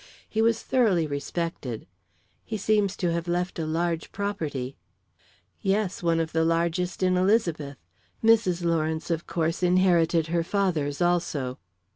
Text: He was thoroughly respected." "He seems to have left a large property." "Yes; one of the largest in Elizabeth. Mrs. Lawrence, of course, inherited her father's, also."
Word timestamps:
He 0.27 0.41
was 0.41 0.63
thoroughly 0.63 1.05
respected." 1.05 1.85
"He 2.43 2.57
seems 2.57 2.97
to 2.97 3.11
have 3.13 3.27
left 3.27 3.59
a 3.59 3.67
large 3.67 4.11
property." 4.11 4.75
"Yes; 5.61 6.01
one 6.01 6.19
of 6.19 6.31
the 6.31 6.43
largest 6.43 7.03
in 7.03 7.15
Elizabeth. 7.17 7.77
Mrs. 8.23 8.65
Lawrence, 8.65 9.11
of 9.11 9.27
course, 9.27 9.61
inherited 9.61 10.25
her 10.33 10.41
father's, 10.43 11.03
also." 11.03 11.59